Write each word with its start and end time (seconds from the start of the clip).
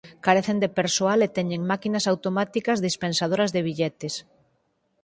Carecen 0.25 0.57
de 0.63 0.69
persoal 0.79 1.19
e 1.27 1.33
teñen 1.37 1.61
máquinas 1.71 2.05
automáticas 2.11 2.83
dispensadoras 2.87 3.53
de 3.55 3.65
billetes. 3.67 4.13